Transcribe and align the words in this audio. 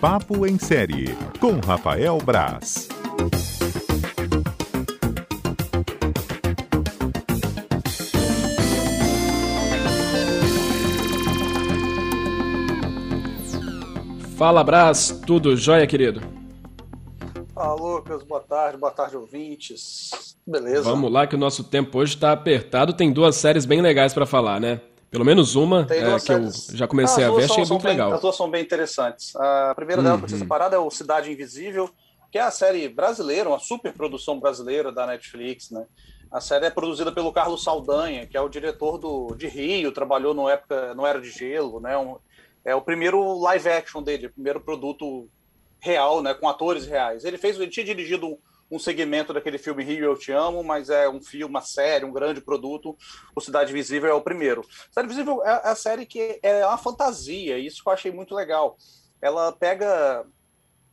Papo 0.00 0.46
em 0.46 0.56
Série, 0.60 1.06
com 1.40 1.58
Rafael 1.58 2.18
Braz. 2.18 2.86
Fala, 14.36 14.62
Braz, 14.62 15.20
tudo 15.26 15.56
jóia, 15.56 15.84
querido? 15.84 16.20
Fala, 17.52 17.74
Lucas, 17.74 18.22
boa 18.22 18.40
tarde, 18.40 18.78
boa 18.78 18.92
tarde, 18.92 19.16
ouvintes. 19.16 20.36
Beleza? 20.46 20.82
Vamos 20.84 21.10
lá, 21.10 21.26
que 21.26 21.34
o 21.34 21.38
nosso 21.38 21.64
tempo 21.64 21.98
hoje 21.98 22.14
está 22.14 22.30
apertado. 22.30 22.92
Tem 22.92 23.12
duas 23.12 23.34
séries 23.34 23.66
bem 23.66 23.82
legais 23.82 24.14
para 24.14 24.24
falar, 24.24 24.60
né? 24.60 24.80
Pelo 25.10 25.24
menos 25.24 25.56
uma 25.56 25.86
é, 25.90 26.18
que 26.18 26.32
eu 26.32 26.50
já 26.74 26.86
comecei 26.86 27.24
ah, 27.24 27.28
a 27.28 27.30
ver, 27.30 27.44
achei 27.44 27.64
muito 27.64 27.82
bem, 27.82 27.92
legal. 27.92 28.12
As 28.12 28.20
duas 28.20 28.36
são 28.36 28.50
bem 28.50 28.62
interessantes. 28.62 29.34
A 29.36 29.72
primeira 29.74 30.02
dela, 30.02 30.14
uhum. 30.14 30.20
para 30.20 30.28
ser 30.28 30.38
separada, 30.38 30.76
é 30.76 30.78
o 30.78 30.90
Cidade 30.90 31.32
Invisível, 31.32 31.90
que 32.30 32.38
é 32.38 32.42
a 32.42 32.50
série 32.50 32.88
brasileira, 32.88 33.48
uma 33.48 33.58
super 33.58 33.92
produção 33.94 34.38
brasileira 34.38 34.92
da 34.92 35.06
Netflix, 35.06 35.70
né? 35.70 35.86
A 36.30 36.42
série 36.42 36.66
é 36.66 36.70
produzida 36.70 37.10
pelo 37.10 37.32
Carlos 37.32 37.64
Saldanha, 37.64 38.26
que 38.26 38.36
é 38.36 38.40
o 38.40 38.50
diretor 38.50 38.98
do, 38.98 39.34
de 39.34 39.48
Rio, 39.48 39.92
trabalhou 39.92 40.34
no 40.34 40.46
época 40.46 40.94
no 40.94 41.06
Era 41.06 41.20
de 41.20 41.30
Gelo, 41.30 41.80
né? 41.80 41.96
Um, 41.96 42.16
é 42.62 42.74
o 42.74 42.82
primeiro 42.82 43.38
live 43.40 43.68
action 43.70 44.02
dele, 44.02 44.26
o 44.26 44.32
primeiro 44.32 44.60
produto 44.60 45.26
real, 45.80 46.20
né? 46.20 46.34
Com 46.34 46.46
atores 46.46 46.86
reais. 46.86 47.24
Ele 47.24 47.38
fez, 47.38 47.58
ele 47.58 47.70
tinha 47.70 47.86
dirigido 47.86 48.38
um 48.70 48.78
segmento 48.78 49.32
daquele 49.32 49.58
filme 49.58 49.82
Rio 49.82 50.04
Eu 50.04 50.18
Te 50.18 50.32
Amo, 50.32 50.62
mas 50.62 50.90
é 50.90 51.08
um 51.08 51.22
filme, 51.22 51.44
uma 51.44 51.62
série, 51.62 52.04
um 52.04 52.12
grande 52.12 52.40
produto. 52.40 52.96
O 53.34 53.40
Cidade 53.40 53.72
Visível 53.72 54.10
é 54.10 54.14
o 54.14 54.20
primeiro. 54.20 54.62
Cidade 54.88 55.08
Visível 55.08 55.42
é 55.44 55.70
a 55.70 55.74
série 55.74 56.04
que 56.04 56.38
é 56.42 56.66
uma 56.66 56.78
fantasia, 56.78 57.58
isso 57.58 57.82
que 57.82 57.88
eu 57.88 57.92
achei 57.92 58.12
muito 58.12 58.34
legal. 58.34 58.76
Ela 59.22 59.52
pega, 59.52 60.26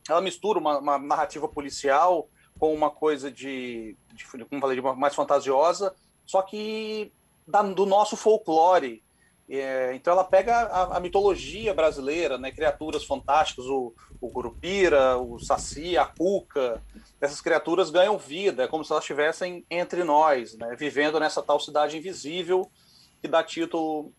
ela 0.08 0.20
mistura 0.20 0.58
uma, 0.58 0.78
uma 0.78 0.98
narrativa 0.98 1.46
policial 1.48 2.28
com 2.58 2.72
uma 2.74 2.90
coisa 2.90 3.30
de, 3.30 3.96
de 4.14 4.24
como 4.46 4.60
falei, 4.60 4.76
de 4.76 4.82
mais 4.82 5.14
fantasiosa, 5.14 5.94
só 6.24 6.40
que 6.40 7.12
da, 7.46 7.62
do 7.62 7.84
nosso 7.84 8.16
folclore, 8.16 9.04
é, 9.48 9.94
então 9.94 10.12
ela 10.12 10.24
pega 10.24 10.56
a, 10.56 10.96
a, 10.96 11.00
mitologia 11.00 11.72
brasileira, 11.72 12.36
né, 12.36 12.50
criaturas 12.50 13.04
fantásticas, 13.04 13.64
o, 13.66 13.94
o 14.20 14.32
o 15.22 15.38
Saci, 15.38 15.96
a 15.96 16.04
Cuca, 16.04 16.82
essas 17.20 17.40
criaturas 17.40 17.90
ganham 17.90 18.18
vida, 18.18 18.64
é 18.64 18.68
como 18.68 18.84
se 18.84 18.90
elas 18.90 19.04
estivessem 19.04 19.64
entre 19.70 20.02
nós, 20.02 20.56
né, 20.56 20.74
vivendo 20.76 21.20
nessa 21.20 21.42
tal 21.42 21.60
cidade 21.60 21.96
invisível 21.96 22.68
que 23.22 23.28
dá 23.28 23.42
título 23.44 24.12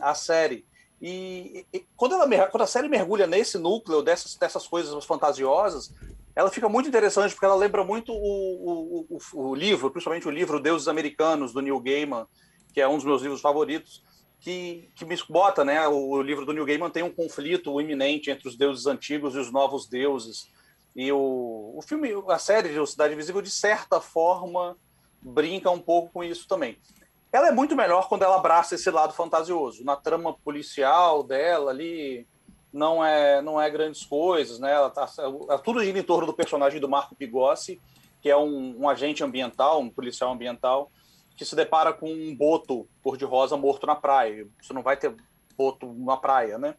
à 0.00 0.14
série. 0.14 0.64
E, 1.02 1.66
e 1.70 1.84
quando, 1.94 2.14
ela, 2.14 2.46
quando 2.46 2.62
a 2.62 2.66
série 2.66 2.88
mergulha 2.88 3.26
nesse 3.26 3.58
núcleo 3.58 4.02
dessas, 4.02 4.36
dessas 4.36 4.66
coisas 4.66 5.04
fantasiosas, 5.04 5.92
ela 6.34 6.50
fica 6.50 6.68
muito 6.68 6.88
interessante 6.88 7.32
porque 7.32 7.44
ela 7.44 7.54
lembra 7.54 7.84
muito 7.84 8.10
o, 8.12 9.06
o, 9.06 9.18
o, 9.34 9.48
o 9.50 9.54
livro, 9.54 9.90
principalmente 9.90 10.26
o 10.26 10.30
livro 10.30 10.60
Deuses 10.60 10.88
Americanos, 10.88 11.52
do 11.52 11.60
Neil 11.60 11.78
Gaiman, 11.80 12.26
que 12.72 12.80
é 12.80 12.88
um 12.88 12.96
dos 12.96 13.04
meus 13.04 13.20
livros 13.22 13.40
favoritos, 13.42 14.02
que, 14.40 14.90
que 14.94 15.04
me 15.04 15.16
bota, 15.28 15.64
né? 15.64 15.86
O, 15.88 16.20
livro 16.22 16.44
do 16.44 16.52
Neil 16.52 16.66
Gaiman 16.66 16.90
tem 16.90 17.02
um 17.02 17.12
conflito 17.12 17.80
iminente 17.80 18.30
entre 18.30 18.48
os 18.48 18.56
deuses 18.56 18.86
antigos 18.86 19.34
e 19.34 19.38
os 19.38 19.50
novos 19.50 19.88
deuses. 19.88 20.50
E 20.94 21.10
o, 21.12 21.74
o 21.76 21.82
filme, 21.82 22.10
a 22.28 22.38
série 22.38 22.72
de 22.72 22.86
Cidade 22.86 23.14
Invisível, 23.14 23.42
de 23.42 23.50
certa 23.50 24.00
forma, 24.00 24.76
brinca 25.20 25.70
um 25.70 25.80
pouco 25.80 26.12
com 26.12 26.24
isso 26.24 26.46
também. 26.48 26.78
Ela 27.32 27.48
é 27.48 27.52
muito 27.52 27.76
melhor 27.76 28.08
quando 28.08 28.22
ela 28.22 28.36
abraça 28.36 28.76
esse 28.76 28.90
lado 28.90 29.12
fantasioso. 29.12 29.84
Na 29.84 29.96
trama 29.96 30.34
policial 30.38 31.22
dela 31.22 31.70
ali, 31.70 32.26
não 32.72 33.04
é 33.04 33.42
não 33.42 33.60
é 33.60 33.68
grandes 33.68 34.04
coisas, 34.04 34.58
né? 34.58 34.72
Ela 34.72 34.90
tá, 34.90 35.06
é 35.50 35.58
tudo 35.58 35.84
gira 35.84 35.98
em 35.98 36.02
torno 36.02 36.26
do 36.26 36.34
personagem 36.34 36.80
do 36.80 36.88
Marco 36.88 37.16
Pigossi, 37.16 37.80
que 38.22 38.30
é 38.30 38.36
um, 38.36 38.82
um 38.82 38.88
agente 38.88 39.24
ambiental, 39.24 39.80
um 39.80 39.90
policial 39.90 40.32
ambiental, 40.32 40.90
que 41.36 41.44
se 41.44 41.54
depara 41.54 41.92
com 41.92 42.10
um 42.10 42.34
boto 42.34 42.88
cor-de-rosa 43.02 43.56
morto 43.56 43.86
na 43.86 43.94
praia. 43.94 44.46
Você 44.60 44.72
não 44.72 44.82
vai 44.82 44.96
ter 44.96 45.14
boto 45.56 45.92
na 45.92 46.16
praia, 46.16 46.58
né? 46.58 46.74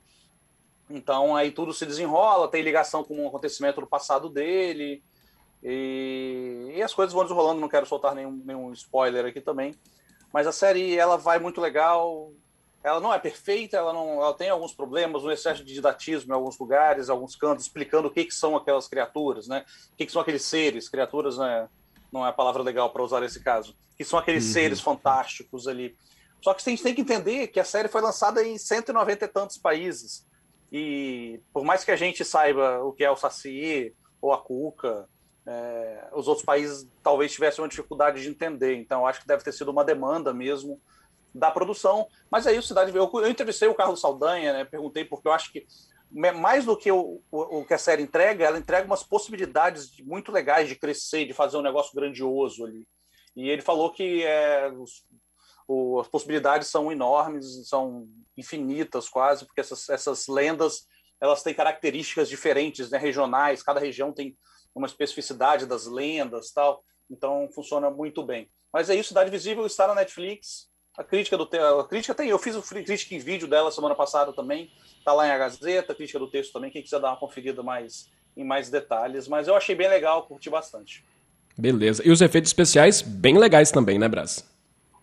Então 0.90 1.36
aí 1.36 1.52
tudo 1.52 1.74
se 1.74 1.86
desenrola, 1.86 2.48
tem 2.48 2.64
ligação 2.64 3.04
com 3.04 3.24
um 3.24 3.28
acontecimento 3.28 3.82
do 3.82 3.88
passado 3.88 4.30
dele. 4.30 5.04
E, 5.64 6.74
e 6.76 6.82
as 6.82 6.94
coisas 6.94 7.14
vão 7.14 7.24
desenrolando, 7.24 7.60
não 7.60 7.70
quero 7.70 7.86
soltar 7.86 8.16
nenhum, 8.16 8.42
nenhum 8.46 8.72
spoiler 8.74 9.26
aqui 9.26 9.42
também. 9.42 9.76
Mas 10.34 10.48
a 10.48 10.52
série 10.52 10.98
ela 10.98 11.18
vai 11.18 11.40
muito 11.40 11.62
legal. 11.62 12.32
Ela 12.84 13.00
não 13.00 13.14
é 13.14 13.20
perfeita, 13.20 13.76
ela 13.76 13.92
não, 13.92 14.24
ela 14.24 14.34
tem 14.34 14.50
alguns 14.50 14.74
problemas, 14.74 15.24
um 15.24 15.32
excesso 15.32 15.64
de 15.64 15.74
didatismo 15.74 16.32
em 16.32 16.36
alguns 16.36 16.58
lugares, 16.58 17.10
alguns 17.10 17.36
cantos 17.36 17.66
explicando 17.66 18.08
o 18.08 18.12
que, 18.12 18.24
que 18.24 18.34
são 18.34 18.56
aquelas 18.56 18.88
criaturas, 18.88 19.48
né? 19.48 19.66
O 19.92 19.96
que, 19.98 20.06
que 20.06 20.12
são 20.12 20.22
aqueles 20.22 20.44
seres, 20.44 20.88
criaturas, 20.88 21.38
né? 21.38 21.68
Não 22.12 22.26
é 22.26 22.30
a 22.30 22.34
palavra 22.34 22.64
legal 22.64 22.90
para 22.92 23.04
usar 23.04 23.22
nesse 23.22 23.44
caso, 23.44 23.76
que 23.98 24.04
são 24.04 24.20
aqueles 24.20 24.46
uhum. 24.46 24.54
seres 24.54 24.82
fantásticos 24.82 25.68
ali. 25.68 25.96
Só 26.42 26.54
que 26.54 26.62
a 26.66 26.70
gente 26.70 26.84
tem 26.84 26.94
que 26.94 27.02
entender 27.02 27.48
que 27.48 27.60
a 27.60 27.66
série 27.66 27.88
foi 27.88 28.02
lançada 28.02 28.44
em 28.44 28.58
190 28.58 29.26
e 29.26 29.28
tantos 29.28 29.58
países. 29.58 30.26
E 30.72 31.40
por 31.54 31.64
mais 31.64 31.84
que 31.84 31.92
a 31.92 31.96
gente 31.96 32.24
saiba 32.24 32.84
o 32.84 32.92
que 32.92 33.04
é 33.04 33.10
o 33.10 33.16
Saci 33.16 33.94
ou 34.22 34.34
a 34.34 34.38
Cuca, 34.38 35.08
é, 35.46 36.10
os 36.14 36.28
outros 36.28 36.46
países 36.46 36.88
talvez 37.02 37.32
tivessem 37.32 37.64
uma 37.64 37.70
dificuldade 37.70 38.22
de 38.22 38.30
entender. 38.30 38.76
Então, 38.76 39.08
acho 39.08 39.22
que 39.22 39.28
deve 39.28 39.44
ter 39.44 39.54
sido 39.54 39.72
uma 39.72 39.84
demanda 39.84 40.34
mesmo 40.34 40.80
da 41.34 41.50
produção. 41.50 42.08
Mas 42.30 42.46
aí 42.46 42.58
o 42.58 42.64
Cidade 42.64 42.96
eu, 42.96 43.10
eu 43.14 43.30
entrevistei 43.30 43.68
o 43.68 43.76
Carlos 43.76 44.02
Saldanha, 44.02 44.54
né, 44.54 44.66
perguntei 44.66 45.06
porque 45.06 45.28
eu 45.28 45.32
acho 45.32 45.52
que 45.52 45.66
mais 46.12 46.66
do 46.66 46.78
que 46.78 46.92
o, 46.92 47.22
o, 47.32 47.60
o, 47.60 47.66
que 47.66 47.74
a 47.74 47.78
série 47.78 48.04
entrega, 48.04 48.46
ela 48.46 48.58
entrega 48.58 48.86
umas 48.86 49.04
possibilidades 49.04 49.98
muito 50.00 50.32
legais 50.32 50.68
de 50.68 50.76
crescer, 50.76 51.26
de 51.26 51.34
fazer 51.34 51.58
um 51.58 51.62
negócio 51.62 51.94
grandioso 51.94 52.66
ali. 52.66 52.88
E 53.36 53.50
ele 53.50 53.62
falou 53.62 53.92
que 53.92 54.24
é, 54.24 54.72
os, 54.72 55.06
o, 55.68 56.00
as 56.00 56.08
possibilidades 56.08 56.70
são 56.70 56.92
enormes, 56.92 57.68
são 57.68 58.08
infinitas 58.36 59.10
quase, 59.10 59.46
porque 59.46 59.62
essas, 59.62 59.90
essas 59.90 60.28
lendas 60.28 60.88
elas 61.20 61.44
têm 61.44 61.54
características 61.54 62.30
diferentes, 62.30 62.90
né, 62.90 62.98
regionais. 62.98 63.64
Cada 63.64 63.80
região 63.80 64.14
tem 64.14 64.38
uma 64.74 64.88
especificidade 64.88 65.66
das 65.66 65.86
lendas, 65.86 66.52
tal. 66.52 66.84
Então 67.10 67.50
funciona 67.54 67.90
muito 67.90 68.24
bem. 68.24 68.50
Mas 68.72 68.90
é 68.90 68.96
isso, 68.96 69.10
Cidade 69.10 69.32
Visível 69.32 69.66
está 69.66 69.88
na 69.88 69.96
Netflix. 69.96 70.70
A 70.98 71.04
crítica 71.04 71.38
do 71.38 71.44
a 71.44 71.88
crítica 71.88 72.16
tem, 72.16 72.30
eu 72.30 72.40
fiz 72.40 72.56
o 72.56 72.62
crítica 72.62 73.14
em 73.14 73.20
vídeo 73.20 73.48
dela 73.48 73.72
semana 73.72 73.94
passada 73.94 74.34
também. 74.34 74.72
Tá 75.06 75.14
lá 75.14 75.28
em 75.28 75.32
a 75.32 75.38
Gazeta, 75.38 75.94
a 75.94 75.96
crítica 75.96 76.18
do 76.18 76.28
texto 76.28 76.52
também, 76.52 76.72
quem 76.72 76.82
quiser 76.82 77.00
dar 77.00 77.10
uma 77.10 77.18
conferida 77.18 77.62
mais 77.62 78.10
em 78.36 78.44
mais 78.44 78.70
detalhes, 78.70 79.28
mas 79.28 79.48
eu 79.48 79.56
achei 79.56 79.76
bem 79.76 79.88
legal, 79.88 80.24
curti 80.24 80.50
bastante. 80.50 81.04
Beleza. 81.58 82.04
E 82.06 82.12
os 82.12 82.22
efeitos 82.22 82.50
especiais 82.50 83.02
bem 83.02 83.38
legais 83.38 83.72
também, 83.72 83.98
né, 83.98 84.08
Brás? 84.08 84.48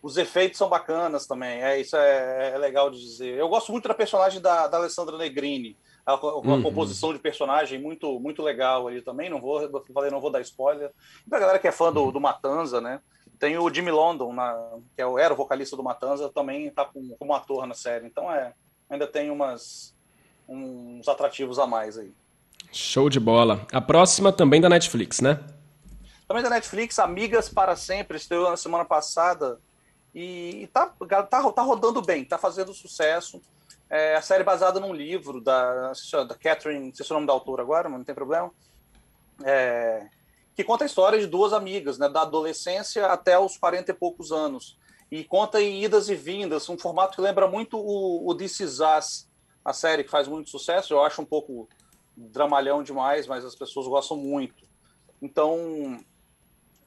Os 0.00 0.16
efeitos 0.16 0.59
são 0.59 0.69
bacanas 0.69 1.27
também, 1.27 1.62
é 1.62 1.81
isso 1.81 1.97
é, 1.97 2.53
é 2.55 2.59
legal 2.59 2.91
de 2.91 3.00
dizer. 3.00 3.34
Eu 3.37 3.49
gosto 3.49 3.72
muito 3.72 3.88
da 3.88 3.94
personagem 3.94 4.41
da, 4.41 4.69
da 4.69 4.76
Alessandra 4.76 5.16
Negrini, 5.16 5.76
a, 6.06 6.15
uma 6.15 6.56
uhum. 6.56 6.62
composição 6.62 7.12
de 7.12 7.19
personagem 7.19 7.81
muito 7.81 8.21
muito 8.21 8.43
legal 8.43 8.87
ali 8.87 9.00
também. 9.00 9.31
Não 9.31 9.41
vou, 9.41 9.69
falei, 9.93 10.11
não 10.11 10.21
vou 10.21 10.31
dar 10.31 10.41
spoiler. 10.43 10.93
E 11.26 11.31
pra 11.31 11.41
galera 11.41 11.59
que 11.59 11.66
é 11.66 11.72
fã 11.72 11.93
do, 11.93 12.12
do 12.12 12.21
Matanza, 12.21 12.81
né? 12.81 13.00
Tem 13.39 13.59
o 13.59 13.72
Jimmy 13.72 13.91
London, 13.91 14.33
na, 14.33 14.55
que 14.95 15.03
é 15.03 15.06
o, 15.06 15.19
era 15.19 15.34
o 15.34 15.37
vocalista 15.37 15.77
do 15.77 15.83
Matanza, 15.83 16.31
também 16.31 16.71
tá 16.71 16.84
como, 16.84 17.17
como 17.17 17.34
ator 17.34 17.67
na 17.67 17.75
série. 17.75 18.06
Então 18.06 18.31
é, 18.33 18.53
ainda 18.89 19.06
tem 19.06 19.31
umas 19.31 19.95
uns 20.49 21.09
atrativos 21.09 21.59
a 21.59 21.67
mais 21.67 21.99
aí. 21.99 22.12
Show 22.73 23.09
de 23.09 23.19
bola. 23.19 23.67
A 23.73 23.81
próxima 23.81 24.33
também 24.33 24.61
da 24.61 24.69
Netflix, 24.69 25.21
né? 25.21 25.41
Também 26.27 26.43
da 26.43 26.50
Netflix, 26.50 26.99
Amigas 26.99 27.49
para 27.49 27.77
Sempre, 27.77 28.17
estreou 28.17 28.50
na 28.50 28.56
semana 28.56 28.84
passada 28.84 29.59
e 30.15 30.69
tá, 30.73 30.93
tá, 31.28 31.53
tá 31.53 31.62
rodando 31.62 32.00
bem, 32.00 32.25
tá 32.25 32.39
fazendo 32.39 32.73
sucesso. 32.73 33.43
É 33.91 34.17
a 34.17 34.23
série 34.23 34.43
baseada 34.43 34.81
num 34.81 34.93
livro 34.93 35.41
da, 35.41 35.93
da 36.27 36.34
Catherine, 36.34 36.87
não 36.87 36.94
sei 36.94 37.05
se 37.05 37.12
é 37.12 37.15
o 37.15 37.17
nome 37.17 37.26
da 37.26 37.32
autora 37.32 37.62
agora, 37.62 37.88
mas 37.88 37.99
não 37.99 38.05
tem 38.05 38.14
problema. 38.14 38.50
É, 39.44 40.06
que 40.55 40.62
conta 40.62 40.85
a 40.85 40.87
história 40.87 41.19
de 41.19 41.27
duas 41.27 41.53
amigas, 41.53 41.99
né, 41.99 42.09
da 42.09 42.23
adolescência 42.23 43.06
até 43.06 43.39
os 43.39 43.56
40 43.56 43.91
e 43.91 43.95
poucos 43.95 44.31
anos. 44.31 44.79
E 45.11 45.25
conta 45.25 45.61
em 45.61 45.83
idas 45.83 46.09
e 46.09 46.15
vindas, 46.15 46.69
um 46.69 46.79
formato 46.79 47.17
que 47.17 47.23
lembra 47.23 47.47
muito 47.47 47.79
o, 47.79 48.29
o 48.29 48.35
This 48.35 48.61
Is 48.61 48.81
Us, 48.81 49.29
a 49.65 49.73
série 49.73 50.05
que 50.05 50.11
faz 50.11 50.29
muito 50.29 50.51
sucesso. 50.51 50.93
Eu 50.93 51.03
acho 51.03 51.21
um 51.21 51.25
pouco 51.27 51.69
dramalhão 52.17 52.83
demais, 52.83 53.27
mas 53.27 53.45
as 53.45 53.55
pessoas 53.55 53.87
gostam 53.87 54.17
muito. 54.17 54.65
Então, 55.21 55.99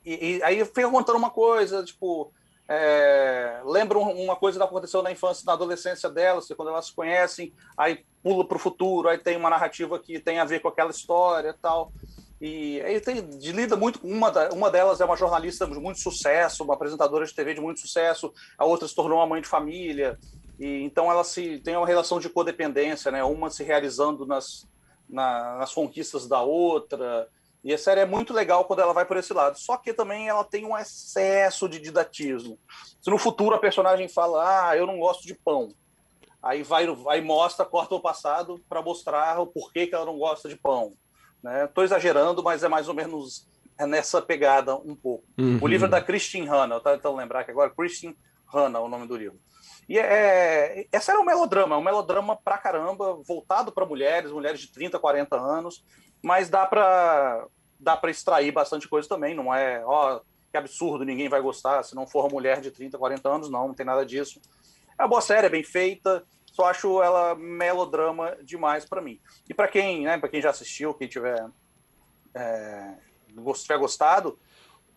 e, 0.06 0.38
e 0.38 0.44
aí 0.44 0.64
fica 0.64 0.90
contando 0.90 1.18
uma 1.18 1.30
coisa, 1.30 1.84
tipo, 1.84 2.32
é, 2.70 3.62
lembra 3.66 3.98
uma 3.98 4.36
coisa 4.36 4.60
que 4.60 4.66
aconteceu 4.66 5.02
na 5.02 5.12
infância, 5.12 5.44
na 5.46 5.54
adolescência 5.54 6.10
delas, 6.10 6.48
quando 6.56 6.70
elas 6.70 6.88
se 6.88 6.94
conhecem, 6.94 7.54
aí 7.78 8.06
pula 8.22 8.46
para 8.46 8.58
o 8.58 8.60
futuro, 8.60 9.08
aí 9.08 9.18
tem 9.18 9.38
uma 9.38 9.50
narrativa 9.50 9.98
que 10.00 10.20
tem 10.20 10.40
a 10.40 10.46
ver 10.46 10.60
com 10.60 10.68
aquela 10.68 10.92
história 10.92 11.56
tal. 11.62 11.92
E 12.40 12.80
aí 12.82 13.00
tem, 13.02 13.20
lida 13.20 13.76
muito 13.76 14.00
com 14.00 14.08
uma, 14.08 14.32
uma 14.50 14.70
delas 14.70 15.02
é 15.02 15.06
uma 15.06 15.18
jornalista 15.18 15.66
de 15.66 15.80
muito 15.80 16.00
sucesso, 16.00 16.64
uma 16.64 16.76
apresentadora 16.76 17.26
de 17.26 17.34
TV 17.34 17.56
de 17.56 17.62
muito 17.62 17.80
sucesso, 17.80 18.32
a 18.58 18.66
outra 18.66 18.88
se 18.88 18.94
tornou 18.94 19.18
uma 19.18 19.26
mãe 19.26 19.42
de 19.42 19.48
família, 19.48 20.20
e 20.60 20.84
então 20.84 21.12
ela 21.12 21.24
se 21.24 21.60
tem 21.60 21.76
uma 21.76 21.88
relação 21.88 22.20
de 22.20 22.30
codependência, 22.30 23.12
né? 23.12 23.24
Uma 23.24 23.50
se 23.50 23.64
realizando 23.64 24.26
nas 24.26 24.68
na, 25.10 25.58
nas 25.58 25.74
conquistas 25.74 26.28
da 26.28 26.42
outra. 26.42 27.30
E 27.64 27.74
a 27.74 27.78
série 27.78 28.02
é 28.02 28.06
muito 28.06 28.34
legal 28.34 28.66
quando 28.66 28.82
ela 28.82 28.94
vai 28.94 29.06
por 29.06 29.18
esse 29.18 29.34
lado. 29.34 29.58
Só 29.58 29.78
que 29.78 29.94
também 29.94 30.28
ela 30.28 30.44
tem 30.44 30.66
um 30.66 30.78
excesso 30.78 31.68
de 31.68 31.80
didatismo. 31.80 32.60
Se 33.02 33.10
no 33.10 33.18
futuro 33.18 33.56
a 33.56 33.60
personagem 33.60 34.08
fala, 34.08 34.70
ah, 34.70 34.78
eu 34.78 34.86
não 34.86 35.00
gosto 35.00 35.26
de 35.26 35.34
pão. 35.34 35.70
Aí 36.42 36.64
vai, 36.64 36.88
vai 36.88 37.22
mostra, 37.22 37.66
corta 37.66 37.96
o 37.96 38.02
passado 38.02 38.62
para 38.70 38.82
mostrar 38.82 39.40
o 39.40 39.48
porquê 39.48 39.88
que 39.88 39.96
ela 39.96 40.06
não 40.06 40.18
gosta 40.18 40.48
de 40.48 40.56
pão. 40.56 40.94
Estou 41.66 41.82
né? 41.82 41.86
exagerando, 41.86 42.44
mas 42.44 42.64
é 42.64 42.68
mais 42.68 42.88
ou 42.88 42.94
menos 42.94 43.48
nessa 43.80 44.22
pegada 44.22 44.76
um 44.76 44.96
pouco. 44.96 45.24
Uhum. 45.38 45.60
O 45.62 45.68
livro 45.68 45.88
é 45.88 45.90
da 45.90 46.02
Christine 46.02 46.48
Hanna, 46.48 46.76
eu 46.76 46.78
estava 46.80 46.96
tentando 46.96 47.18
lembrar 47.18 47.44
que 47.44 47.52
agora, 47.52 47.70
Christine 47.70 48.18
Hanna 48.52 48.80
é 48.80 48.82
o 48.82 48.88
nome 48.88 49.08
do 49.08 49.16
livro. 49.16 49.40
E 49.88 49.98
é, 49.98 50.02
é, 50.02 50.88
essa 50.92 51.12
era 51.12 51.22
um 51.22 51.26
melodrama, 51.26 51.76
é 51.76 51.78
um 51.78 51.84
melodrama 51.84 52.36
pra 52.36 52.58
caramba, 52.58 53.20
voltado 53.26 53.72
para 53.72 53.86
mulheres, 53.86 54.32
mulheres 54.32 54.60
de 54.60 54.72
30, 54.72 55.00
40 55.00 55.36
anos, 55.38 55.84
mas 56.22 56.50
dá 56.50 56.66
para 56.66 57.46
dá 57.80 57.96
para 57.96 58.10
extrair 58.10 58.52
bastante 58.52 58.88
coisa 58.88 59.08
também, 59.08 59.36
não 59.36 59.54
é, 59.54 59.84
ó, 59.86 60.20
que 60.52 60.58
absurdo, 60.58 61.06
ninguém 61.06 61.30
vai 61.30 61.40
gostar 61.40 61.84
se 61.84 61.96
não 61.96 62.08
for 62.08 62.22
uma 62.22 62.34
mulher 62.34 62.60
de 62.60 62.72
30, 62.72 62.98
40 62.98 63.30
auma 63.30 63.50
não, 63.50 63.68
não 63.68 63.74
tem 63.74 63.86
nada 63.86 64.04
disso. 64.04 64.42
É 64.98 65.04
uma 65.04 65.10
boa 65.10 65.22
série, 65.22 65.46
é 65.46 65.50
bem 65.50 65.64
feita, 65.64 66.26
só 66.58 66.66
acho 66.66 67.04
ela 67.04 67.36
melodrama 67.36 68.36
demais 68.44 68.84
para 68.84 69.00
mim. 69.00 69.22
E 69.48 69.54
para 69.54 69.68
quem, 69.68 70.06
né, 70.06 70.18
para 70.18 70.28
quem 70.28 70.42
já 70.42 70.50
assistiu, 70.50 70.92
quem 70.92 71.08
tiver 71.08 71.48
é, 72.34 72.96
tiver 73.62 73.78
gostado, 73.78 74.40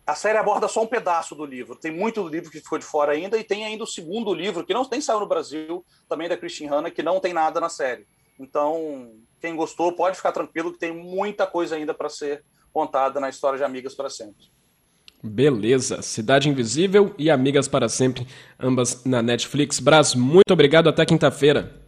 a 0.07 0.15
série 0.15 0.39
aborda 0.39 0.67
só 0.67 0.81
um 0.81 0.87
pedaço 0.87 1.35
do 1.35 1.45
livro. 1.45 1.75
Tem 1.75 1.91
muito 1.91 2.27
livro 2.27 2.49
que 2.49 2.59
ficou 2.59 2.79
de 2.79 2.85
fora 2.85 3.11
ainda, 3.11 3.37
e 3.37 3.43
tem 3.43 3.63
ainda 3.63 3.83
o 3.83 3.87
segundo 3.87 4.33
livro, 4.33 4.65
que 4.65 4.73
não 4.73 4.87
nem 4.89 4.99
saiu 4.99 5.19
no 5.19 5.27
Brasil, 5.27 5.85
também 6.09 6.27
da 6.27 6.35
Christine 6.35 6.67
Hanna, 6.67 6.89
que 6.89 7.03
não 7.03 7.19
tem 7.19 7.31
nada 7.31 7.59
na 7.59 7.69
série. 7.69 8.07
Então, 8.39 9.13
quem 9.39 9.55
gostou, 9.55 9.93
pode 9.93 10.17
ficar 10.17 10.31
tranquilo 10.31 10.73
que 10.73 10.79
tem 10.79 10.91
muita 10.91 11.45
coisa 11.45 11.75
ainda 11.75 11.93
para 11.93 12.09
ser 12.09 12.43
contada 12.73 13.19
na 13.19 13.29
história 13.29 13.59
de 13.59 13.63
Amigas 13.63 13.93
para 13.93 14.09
Sempre. 14.09 14.49
Beleza. 15.23 16.01
Cidade 16.01 16.49
Invisível 16.49 17.13
e 17.17 17.29
Amigas 17.29 17.67
para 17.67 17.87
Sempre, 17.87 18.27
ambas 18.59 19.03
na 19.05 19.21
Netflix. 19.21 19.79
Braz, 19.79 20.15
muito 20.15 20.51
obrigado. 20.51 20.89
Até 20.89 21.05
quinta-feira. 21.05 21.79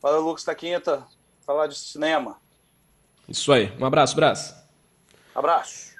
Valeu, 0.00 0.20
Lucas. 0.20 0.46
Até 0.46 0.54
quinta. 0.54 1.04
Falar 1.44 1.66
de 1.66 1.76
cinema. 1.76 2.36
Isso 3.28 3.52
aí. 3.52 3.72
Um 3.80 3.84
abraço, 3.84 4.14
Braz. 4.14 4.54
Abraço. 5.34 5.95